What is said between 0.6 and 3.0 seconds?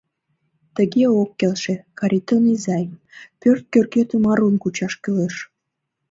Тыге ок келше, Каритон изай,